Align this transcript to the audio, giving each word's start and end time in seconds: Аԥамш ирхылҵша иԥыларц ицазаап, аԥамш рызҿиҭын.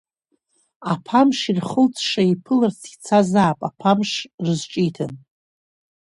Аԥамш 0.91 1.39
ирхылҵша 1.49 2.21
иԥыларц 2.33 2.79
ицазаап, 2.93 3.59
аԥамш 3.69 4.11
рызҿиҭын. 4.45 5.13